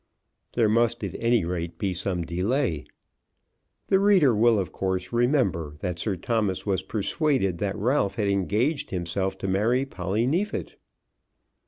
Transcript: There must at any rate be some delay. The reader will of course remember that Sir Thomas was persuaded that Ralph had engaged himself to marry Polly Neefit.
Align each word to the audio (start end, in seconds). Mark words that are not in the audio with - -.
There 0.53 0.67
must 0.67 1.03
at 1.03 1.15
any 1.19 1.45
rate 1.45 1.77
be 1.77 1.93
some 1.93 2.23
delay. 2.23 2.85
The 3.85 3.99
reader 3.99 4.35
will 4.35 4.57
of 4.57 4.71
course 4.71 5.13
remember 5.13 5.75
that 5.81 5.99
Sir 5.99 6.15
Thomas 6.17 6.65
was 6.65 6.81
persuaded 6.81 7.59
that 7.59 7.77
Ralph 7.77 8.15
had 8.15 8.27
engaged 8.27 8.89
himself 8.89 9.37
to 9.37 9.47
marry 9.47 9.85
Polly 9.85 10.25
Neefit. 10.25 10.75